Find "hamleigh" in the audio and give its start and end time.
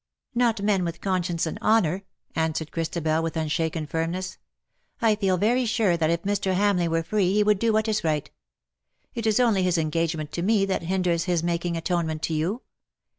6.55-6.87